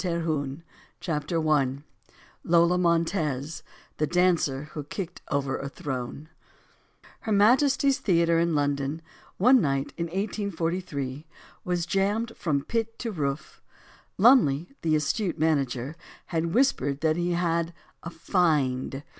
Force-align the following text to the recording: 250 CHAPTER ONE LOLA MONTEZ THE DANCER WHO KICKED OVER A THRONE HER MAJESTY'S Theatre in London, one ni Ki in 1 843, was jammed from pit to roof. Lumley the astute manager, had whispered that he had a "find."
250 0.01 0.63
CHAPTER 0.99 1.39
ONE 1.39 1.83
LOLA 2.43 2.79
MONTEZ 2.79 3.61
THE 3.97 4.07
DANCER 4.07 4.63
WHO 4.73 4.85
KICKED 4.85 5.21
OVER 5.27 5.59
A 5.59 5.69
THRONE 5.69 6.27
HER 7.19 7.31
MAJESTY'S 7.31 7.99
Theatre 7.99 8.39
in 8.39 8.55
London, 8.55 9.03
one 9.37 9.61
ni 9.61 9.83
Ki 9.85 9.91
in 9.97 10.07
1 10.07 10.13
843, 10.13 11.27
was 11.63 11.85
jammed 11.85 12.31
from 12.35 12.63
pit 12.63 12.97
to 12.97 13.11
roof. 13.11 13.61
Lumley 14.17 14.69
the 14.81 14.95
astute 14.95 15.37
manager, 15.37 15.95
had 16.25 16.51
whispered 16.55 17.01
that 17.01 17.15
he 17.15 17.33
had 17.33 17.71
a 18.01 18.09
"find." 18.09 19.03